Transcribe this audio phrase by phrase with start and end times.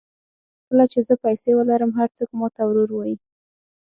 [0.67, 3.15] کله چې زه پیسې ولرم هر څوک ماته ورور وایي.